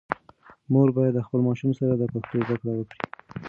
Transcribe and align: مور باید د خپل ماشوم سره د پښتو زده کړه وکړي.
مور 0.71 0.89
باید 0.97 1.13
د 1.15 1.19
خپل 1.25 1.39
ماشوم 1.47 1.71
سره 1.79 1.93
د 1.97 2.03
پښتو 2.13 2.37
زده 2.47 2.55
کړه 2.61 2.71
وکړي. 2.75 2.99